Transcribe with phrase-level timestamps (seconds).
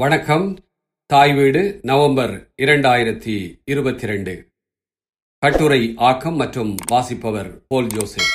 [0.00, 0.58] வணக்கம்.
[1.06, 4.48] தாய் வீடு நவம்பர் இரண்டாயிரத்தி இருபத்தி ரெண்டு
[5.38, 8.30] கட்டுரை ஆக்கம் மற்றும் வாசிப்பவர் போல் ஜோசப்.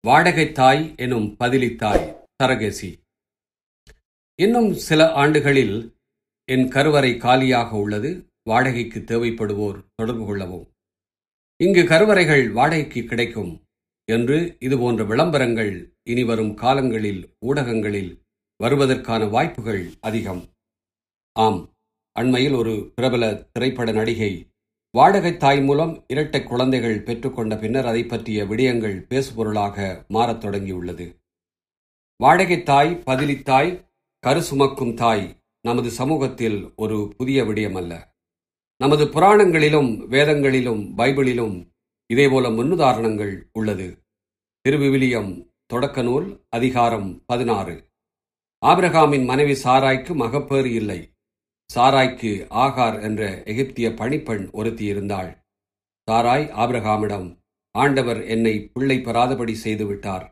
[0.00, 3.02] வாடகை தாய் எனும் பதிலித்தாய் சரகேசி.
[4.34, 5.96] இன்னும் சில ஆண்டுகளில்
[6.44, 8.30] என் கருவறை காலியாக உள்ளது.
[8.42, 10.68] வாடகைக்கு தேவைப்படுவோர் தொடர்பு கொள்ளவும்.
[11.56, 13.62] இங்கு கருவறைகள் வாடகைக்கு கிடைக்கும்
[14.04, 18.26] என்று இதுபோன்ற விளம்பரங்கள் இனி வரும் காலங்களில் ஊடகங்களில்
[18.62, 20.48] வருவதற்கான வாய்ப்புகள் அதிகம்.
[21.32, 21.70] ஆம்
[22.20, 24.50] அண்மையில் ஒரு பிரபல திரைப்பட நடிகை
[24.90, 31.16] வாடகை தாய் மூலம் இரட்டை குழந்தைகள் பெற்றுக்கொண்ட பின்னர் அதை பற்றிய விடயங்கள் பேசுபொருளாக மாறத் தொடங்கியுள்ளது.
[32.16, 33.84] வாடகை தாய் பதிலித்தாய்
[34.20, 38.16] கரு சுமக்கும் தாய் நமது சமூகத்தில் ஒரு புதிய விடயம் அல்ல
[38.76, 41.68] நமது புராணங்களிலும் வேதங்களிலும் பைபிளிலும்
[42.14, 44.04] இதேபோல முன்னுதாரணங்கள் உள்ளது.
[44.68, 47.87] திருவிவிலியம் தொடக்க நூல் அதிகாரம் பதினாறு.
[48.62, 51.00] ஆபிரகாமின் மனைவி சாராய்க்கு மகப்பேறு இல்லை.
[51.70, 52.30] சாராய்க்கு
[52.62, 55.30] ஆகார் என்ற எகிப்திய பணிப்பெண் ஒருத்தி இருந்தாள்
[56.08, 57.28] சாராய் ஆபிரகாமிடம்
[57.74, 60.26] ஆண்டவர் என்னை பிள்ளை பெறாதபடி செய்துவிட்டார்.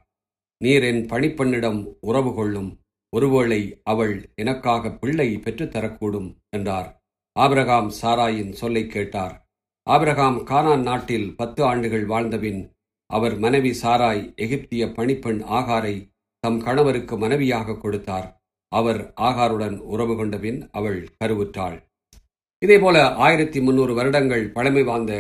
[0.61, 2.71] நீர் என் பணிப்பெண்ணிடம் உறவு கொள்ளும்.
[3.13, 6.89] ஒருவேளை அவள் எனக்காக பிள்ளை பெற்றுத்தரக்கூடும் என்றார்.
[7.37, 9.35] ஆபிரகாம் சாராயின் சொல்லை கேட்டார்.
[9.87, 12.61] ஆபிரகாம் கானான் நாட்டில் பத்து ஆண்டுகள் வாழ்ந்தபின்
[13.11, 15.97] அவர் மனைவி சாராய் எகிப்திய பணிப்பெண் ஆகாரை
[16.47, 18.29] தம் கணவருக்கு மனைவியாக கொடுத்தார்.
[18.73, 21.77] அவர் ஆகாருடன் உறவு கொண்ட பின் அவள் கருவுற்றாள்.
[22.63, 25.15] இதேபோல ஆயிரத்தி முன்னூறு வருடங்கள் பழமை வாய்ந்த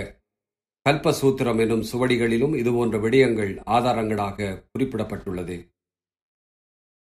[0.86, 5.56] கல்பசூத்திரம் என்னும் சுவடிகளிலும் இதுபோன்ற விடயங்கள் ஆதாரங்களாக குறிப்பிடப்பட்டுள்ளது.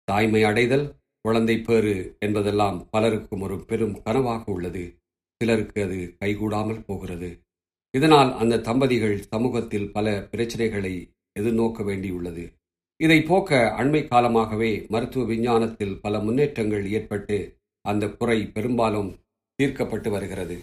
[0.09, 0.87] தாய்மை அடைதல்
[1.25, 4.85] குழந்தை பேறு என்பதெல்லாம் பலருக்கும் ஒரு பெரும் கனவாக உள்ளது.
[5.39, 7.31] சிலருக்கு அது கைகூடாமல் போகிறது.
[7.97, 10.95] இதனால் அந்த தம்பதிகள் சமூகத்தில் பல பிரச்சனைகளை
[11.41, 12.45] எதிர்நோக்க வேண்டியுள்ளது.
[13.03, 19.17] இதை போக்க அண்மை காலமாகவே மருத்துவ விஞ்ஞானத்தில் பல முன்னேற்றங்கள் ஏற்பட்டு அந்த குறை பெரும்பாலும்
[19.55, 20.57] தீர்க்கப்பட்டு வருகிறது.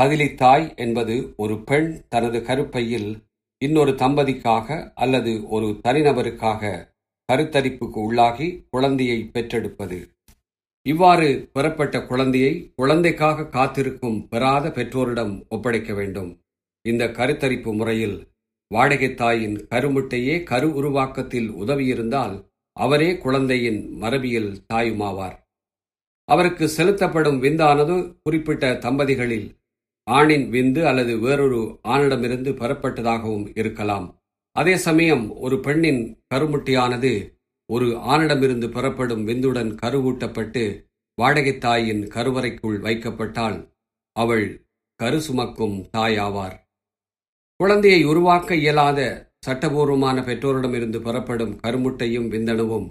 [0.00, 3.22] பதிலித்தாய் என்பது ஒரு பெண் தனது கருப்பையில்
[3.58, 6.92] இன்னொரு தம்பதிக்காக அல்லது ஒரு தனிநபருக்காக
[7.32, 9.98] கருத்தரிப்புக்கு உள்ளாகி குழந்தையை பெற்றெடுப்பது.
[10.82, 16.40] இவ்வாறு பெறப்பட்ட குழந்தையை குழந்தைக்காக காத்திருக்கும் பெறாத பெற்றோரிடம் ஒப்படைக்க வேண்டும்.
[16.82, 18.32] இந்த கருத்தரிப்பு முறையில்
[18.74, 25.36] வாடகைத்தாயின் கருமுட்டையே கரு உருவாக்கத்தில் உதவியிருந்தால் அவரே குழந்தையின் மரபியல் தாயுமாவார்.
[26.24, 29.46] அவருக்கு செலுத்தப்படும் விந்தானது குறிப்பிட்ட தம்பதிகளில்
[30.10, 34.20] ஆணின் விந்து அல்லது வேறொரு ஆணிடமிருந்து பெறப்பட்டதாகவும் இருக்கலாம்.
[34.52, 36.02] அதே சமயம் ஒரு பெண்ணின்
[36.34, 37.12] கருமுட்டியானது
[37.72, 40.64] ஒரு ஆணிடமிருந்து பெறப்படும் விந்துடன் கருவூட்டப்பட்டு
[41.14, 43.70] வாடகை தாயின் கருவறைக்குள் வைக்கப்பட்டால்
[44.12, 46.56] அவள் கரு சுமக்கும் தாயாவார்.
[47.56, 49.00] குழந்தையை உருவாக்க இயலாத
[49.46, 52.86] சட்டபூர்வமான பெற்றோரிடமிருந்து பெறப்படும் கருமுட்டையும் விந்தணுவும்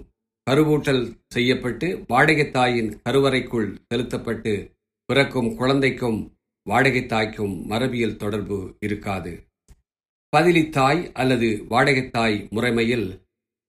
[0.50, 4.70] கருவூட்டல் செய்யப்பட்டு வாடகைத்தாயின் கருவறைக்குள் செலுத்தப்பட்டு
[5.06, 6.32] பிறக்கும் குழந்தைக்கும்
[6.70, 9.46] வாடகைத்தாய்க்கும் மரபியல் தொடர்பு இருக்காது.
[10.36, 13.20] பதிலித்தாய் அல்லது வாடகைத்தாய் முறைமையில்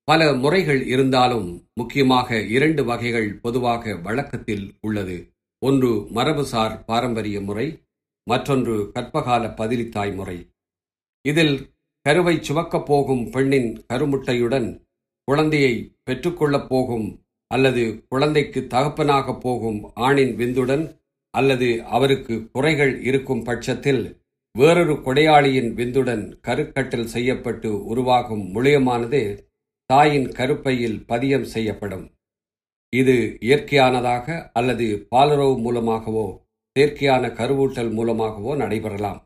[0.04, 5.18] பல முறைகள் இருந்தாலும் முக்கியமாக இரண்டு வகைகள் பொதுவாக வழக்கத்தில் உள்ளது.
[5.66, 7.84] ஒன்று மரபுசார் பாரம்பரிய முறை
[8.24, 10.38] மற்றொன்று கற்பகால பதிலித்தாய் முறை.
[11.26, 11.56] இதில்
[12.06, 14.68] கருவை சுமக்கப் போகும் பெண்ணின் கருமுட்டையுடன்
[15.28, 17.08] குழந்தையை பெற்றுக்கொள்ளப் போகும்
[17.52, 20.86] அல்லது குழந்தைக்கு தகப்பனாகப் போகும் ஆணின் விந்துடன்
[21.34, 24.04] அல்லது அவருக்கு குறைகள் இருக்கும் பட்சத்தில்
[24.56, 29.22] வேறொரு கொடையாளியின் விந்துடன் கருக்கட்டில் செய்யப்பட்டு உருவாகும் முழியமானது
[29.90, 32.06] தாயின் கருப்பையில் பதியம் செய்யப்படும்.
[32.94, 36.28] இது இயற்கையானதாக அல்லது பாலுறவு மூலமாகவோ
[36.76, 39.20] செயற்கையான கருவூட்டல் மூலமாகவோ நடைபெறலாம்.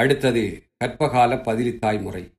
[0.00, 2.32] அடுத்தது கற்பகால பதிலித்தாய் முறை.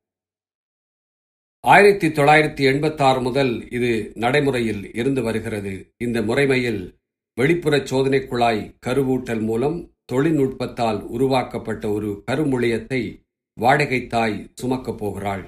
[1.60, 5.94] ஆயிரத்தி தொள்ளாயிரத்தி எண்பத்தாறு முதல் இது நடைமுறையில் இருந்து வருகிறது.
[5.98, 6.94] இந்த முறைமையில்
[7.34, 13.22] வெளிப்புற சோதனை குழாய் கருவூட்டல் மூலம் தொழில்நுட்பத்தால் உருவாக்கப்பட்ட ஒரு கருமுளியத்தை
[13.54, 15.44] வாடகை தாய் சுமக்கப் போகிறாள்.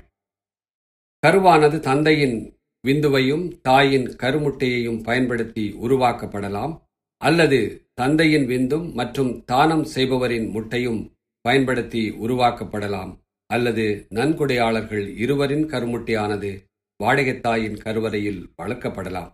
[1.27, 6.75] கருவானது தந்தையின் விந்துவையும் தாயின் கருமுட்டையையும் பயன்படுத்தி உருவாக்கப்படலாம்.
[7.17, 11.01] அல்லது தந்தையின் விந்தும் மற்றும் தானம் செய்பவரின் முட்டையும்
[11.41, 13.13] பயன்படுத்தி உருவாக்கப்படலாம்.
[13.51, 16.51] அல்லது நன்கொடையாளர்கள் இருவரின் கருமுட்டையானது
[17.01, 19.31] வாடகைத்தாயின் கருவறையில் வளர்க்கப்படலாம்.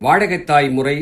[0.00, 0.96] வாடகைத்தாய் முறை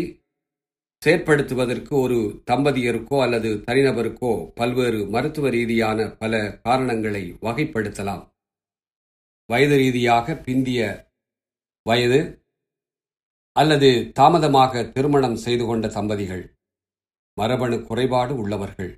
[1.03, 2.19] செயற்படுத்துவதற்கு ஒரு
[2.51, 8.25] தம்பதியருக்கோ அல்லது தனிநபருக்கோ பல்வேறு மருத்துவ ரீதியான பல காரணங்களை வகைப்படுத்தலாம்.
[9.51, 10.81] வயது ரீதியாக பிந்திய
[11.87, 12.21] வயது
[13.57, 16.45] அல்லது தாமதமாக திருமணம் செய்து கொண்ட தம்பதிகள்.
[17.37, 18.93] மரபணு குறைபாடு உள்ளவர்கள்.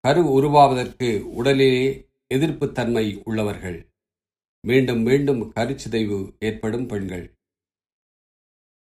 [0.00, 3.90] கரு உருவாவதற்கு உடலிலே எதிர்ப்புத்தன்மை உள்ளவர்கள்.
[4.66, 7.32] மீண்டும் மீண்டும் கருச்சிதைவு ஏற்படும் பெண்கள்.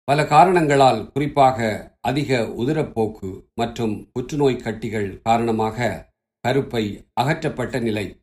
[0.04, 6.10] பல காரணங்களால் குறிப்பாக அதிக உதிரப்போக்கு மற்றும் புற்றுநோய் கட்டிகள் காரணமாக
[6.48, 8.22] கருப்பை அகற்றப்பட்ட நிலை.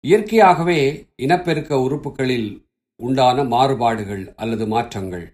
[0.00, 5.26] இயற்கையாகவே இனப்பெருக்க உறுப்புகளில் உண்டான மாறுபாடுகள் அல்லது மாற்றங்கள்.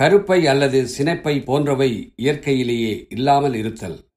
[0.00, 4.10] கருப்பை அல்லது சினைப்பை போன்றவை இயற்கையிலேயே இல்லாமல் இருத்தல்.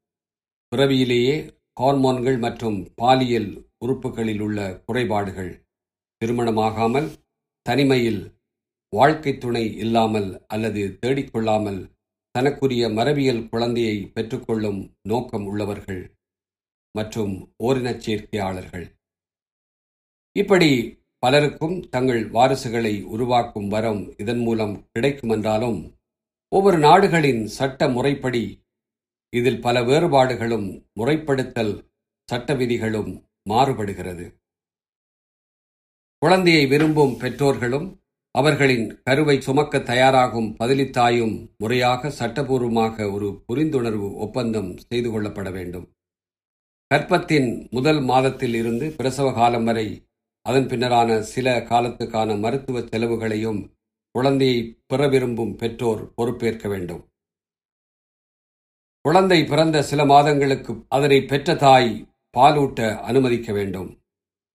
[0.76, 1.36] பிறவியிலேயே
[1.82, 3.52] ஹார்மோன்கள் மற்றும் பாலியல்
[3.86, 5.52] உறுப்புகளில் உள்ள குறைபாடுகள்
[6.22, 7.08] திருமணமாகாமல்
[7.62, 8.34] தனிமையில்
[8.90, 11.80] வாழ்க்கை துணை இல்லாமல் அல்லது தேடிக்கொள்ளாமல்
[12.32, 16.18] தனக்குரிய மரபியல் குழந்தையை பெற்றுக்கொள்ளும் நோக்கம் உள்ளவர்கள்
[16.92, 18.86] மற்றும் ஓரினச் சேர்க்கையாளர்கள்.
[20.32, 25.96] இப்படி பலருக்கும் தங்கள் வாரிசுகளை உருவாக்கும் வரம் இதன் மூலம் கிடைக்கும் என்றாலும்
[26.52, 28.65] ஒவ்வொரு நாடுகளின் சட்ட முறைப்படி
[29.38, 30.68] இதில் பல வேறுபாடுகளும்
[31.00, 31.74] முறைப்படுத்தல்
[32.30, 33.12] சட்ட விதிகளும்
[33.50, 34.26] மாறுபடுகிறது.
[36.22, 37.88] குழந்தையை விரும்பும் பெற்றோர்களும்
[38.36, 45.86] அவர்களின் கருவை சுமக்க தயாராகும் பதிலித்தாயும் முறையாக சட்டபூர்வமாக ஒரு புரிந்துணர்வு ஒப்பந்தம் செய்து கொள்ளப்பட வேண்டும்.
[46.92, 49.88] கற்பத்தின் முதல் மாதத்தில் இருந்து பிரசவ காலம் வரை
[50.46, 53.62] அதன் பின்னரான சில காலத்துக்கான மருத்துவ செலவுகளையும்
[54.16, 57.02] குழந்தையை பெற விரும்பும் பெற்றோர் பொறுப்பேற்க வேண்டும்.
[59.06, 62.08] குழந்தை பிறந்த சில மாதங்களுக்கு அதனை பெற்ற தாய்
[62.38, 64.02] பாலூட்ட அனுமதிக்க வேண்டும்.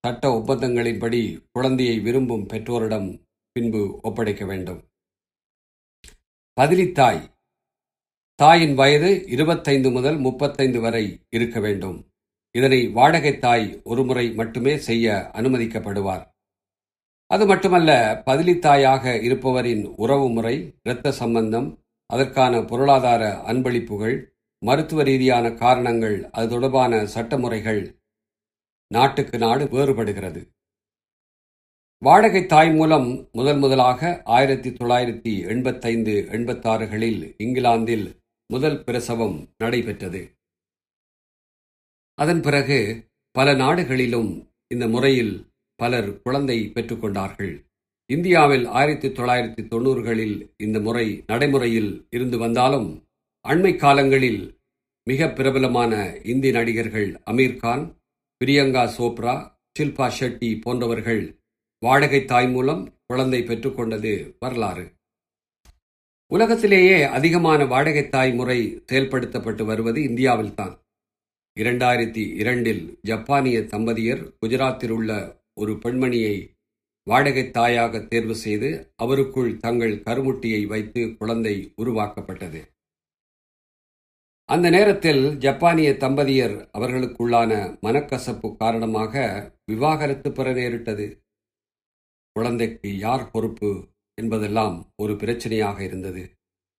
[0.07, 3.21] சட்ட ஒப்பந்தங்களின்படி குழந்தையை விரும்பும் பெற்றோரிடம்
[3.53, 4.91] பின்பு ஒப்படைக்க வேண்டும்.
[6.61, 7.31] பதிலித்தாய்
[8.35, 12.11] தாயின் வயது இருபத்தைந்து முதல் முப்பத்தைந்து வரை இருக்க வேண்டும்.
[12.51, 16.25] இதனை வாடகை தாய் ஒருமுறை மட்டுமே செய்ய அனுமதிக்கப்படுவார்.
[17.27, 24.30] அது மட்டுமல்ல பதிலித்தாயாக இருப்பவரின் உறவு முறை இரத்த சம்பந்தம் அதற்கான பொருளாதார அன்பளிப்புகள்
[24.65, 28.01] மருத்துவ ரீதியான காரணங்கள் அது தொடர்பான சட்டமுறைகள்
[28.89, 30.51] நாட்டுக்கு நாடு வேறுபடுகிறது.
[31.99, 40.23] வாடகை தாய் மூலம் முதல் முதலாக ஆயிரத்தி தொள்ளாயிரத்தி எண்பத்தைந்து எண்பத்தாறுகளில் இங்கிலாந்தில் முதல் பிரசவம் நடைபெற்றது.
[42.15, 45.35] அதன் பிறகு பல நாடுகளிலும் இந்த முறையில்
[45.77, 47.67] பலர் குழந்தை பெற்றுக்கொண்டார்கள்
[48.07, 53.09] இந்தியாவில் ஆயிரத்தி தொள்ளாயிரத்தி தொண்ணூறுகளில் இந்த முறை நடைமுறையில் இருந்து வந்தாலும்
[53.45, 54.43] அண்மை காலங்களில்
[55.07, 55.93] மிக பிரபலமான
[56.23, 57.85] இந்தி நடிகர்கள் அமீர்கான்
[58.41, 59.35] பிரியங்கா சோப்ரா
[59.79, 61.23] ஷில்பா ஷெட்டி போன்றவர்கள்
[61.83, 64.85] வாடகை தாய் மூலம் குழந்தை பெற்றுக்கொண்டது வரலாறு.
[66.27, 68.59] உலகத்திலேயே அதிகமான வாடகை தாய் முறை
[68.93, 70.75] செயல்படுத்தப்பட்டு வருவது இந்தியாவில்தான்
[71.57, 76.37] இரண்டாயிரத்தி இரண்டில் ஜப்பானிய தம்பதியர் குஜராத்தில் உள்ள ஒரு பெண்மணியை
[77.07, 82.61] வாடகை தாயாக தேர்வு செய்து அவருக்குள் தங்கள் கருமுட்டியை வைத்து குழந்தை உருவாக்கப்பட்டது.
[84.51, 87.51] அந்த நேரத்தில் ஜப்பானிய தம்பதியர் அவர்களுக்குள்ளான
[87.83, 89.23] மனக்கசப்பு காரணமாக
[89.65, 91.07] விவாகரத்து பெற நேரிட்டது.
[92.37, 93.71] குழந்தைக்கு யார் பொறுப்பு
[94.19, 96.23] என்பதெல்லாம் ஒரு பிரச்சனையாக இருந்தது.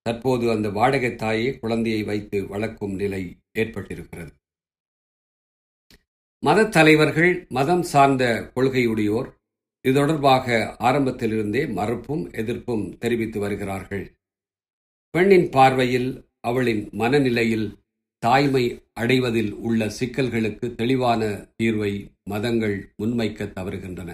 [0.06, 3.24] தற்போது அந்த வாடகை தாயே குழந்தையை வைத்து வளர்க்கும் நிலை
[3.60, 4.32] ஏற்பட்டிருக்கிறது.
[6.44, 9.30] மத தலைவர்கள் மதம் சார்ந்த கொள்கையுடையோர்
[9.86, 14.06] இது தொடர்பாக ஆரம்பத்திலிருந்தே மறுப்பும் எதிர்ப்பும் தெரிவித்து வருகிறார்கள்.
[15.14, 16.12] பெண்ணின் பார்வையில்
[16.44, 17.68] அவளின் மனநிலையில்
[18.24, 21.94] தாய்மை அடைவதில் உள்ள சிக்கல்களுக்கு தெளிவான தீர்வை
[22.24, 24.12] மதங்கள் முன்வைக்க தவறுகின்றன.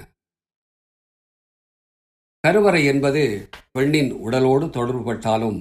[2.40, 5.60] கருவறை என்பது பெண்ணின் உடலோடு தொடர்புபட்டாலும்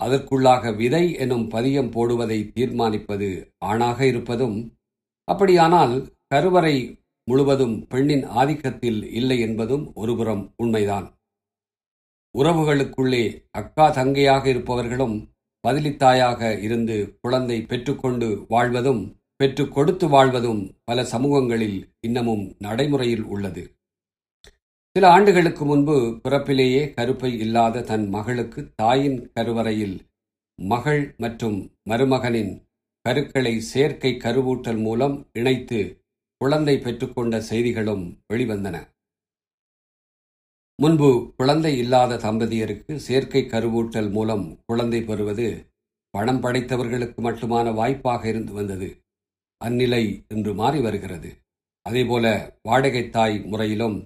[0.00, 4.78] அதற்குள்ளாக விதை எனும் பதியம் போடுவதை தீர்மானிப்பது ஆணாக இருப்பதும்
[5.24, 5.94] அப்படியானால்
[6.26, 6.76] கருவறை
[7.28, 11.06] முழுவதும் பெண்ணின் ஆதிக்கத்தில் இல்லை என்பதும் ஒருபுறம் உண்மைதான்.
[12.34, 15.16] உறவுகளுக்குள்ளே அக்கா தங்கையாக இருப்பவர்களும்
[15.64, 19.02] பதிலித்தாயாக இருந்து குழந்தை பெற்றுக்கொண்டு வாழ்வதும்
[19.36, 23.62] பெற்று கொடுத்து வாழ்வதும் பல சமூகங்களில் இன்னமும் நடைமுறையில் உள்ளது.
[24.96, 29.96] சில ஆண்டுகளுக்கு முன்பு பிறப்பிலேயே கருப்பை இல்லாத தன் மகளுக்கு தாயின் கருவறையில்
[30.58, 31.58] மகள் மற்றும்
[31.90, 32.52] மருமகனின்
[33.04, 35.80] கருக்களை செயற்கை கருவூட்டல் மூலம் இணைத்து
[36.40, 38.76] குழந்தை பெற்றுக்கொண்ட செய்திகளும் வெளிவந்தன.
[40.78, 45.66] முன்பு குழந்தை இல்லாத தம்பதியருக்கு செயற்கை கருவூட்டல் மூலம் குழந்தை பெறுவது
[46.10, 48.88] பணம் படைத்தவர்களுக்கு மட்டுமான வாய்ப்பாக இருந்து வந்தது.
[49.60, 51.30] அந்நிலை இன்று மாறி வருகிறது.
[51.86, 53.96] அதேபோல வாடகை தாய் முறையிலும்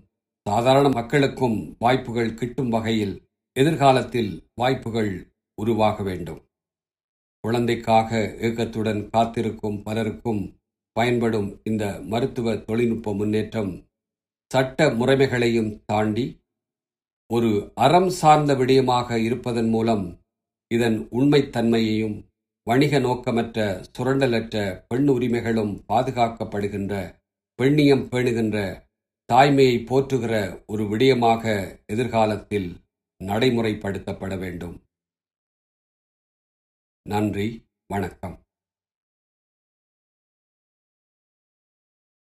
[0.46, 3.14] சாதாரண மக்களுக்கும் வாய்ப்புகள் கிட்டும் வகையில்
[3.56, 5.12] எதிர்காலத்தில் வாய்ப்புகள்
[5.58, 6.40] உருவாக வேண்டும்.
[7.44, 8.10] குழந்தைக்காக
[8.40, 10.42] ஏக்கத்துடன் காத்திருக்கும் பலருக்கும்
[10.96, 13.72] பயன்படும் இந்த மருத்துவ தொழில்நுட்ப முன்னேற்றம்
[14.50, 16.26] சட்ட முறைமைகளையும் தாண்டி
[17.32, 20.20] ஒரு அறம் சார்ந்த விடயமாக இருப்பதன் மூலம்
[20.74, 22.16] இதன் உண்மைத்தன்மையையும்
[22.62, 26.94] வணிக நோக்கமற்ற சுரண்டலற்ற பெண் உரிமைகளும் பாதுகாக்கப்படுகின்ற
[27.62, 28.86] பெண்ணியம் பேணுகின்ற
[29.32, 31.44] தாய்மையை போற்றுகிற ஒரு விடயமாக
[31.86, 32.68] எதிர்காலத்தில்
[33.24, 34.76] நடைமுறைப்படுத்தப்பட வேண்டும்.
[37.02, 38.47] நன்றி வணக்கம்.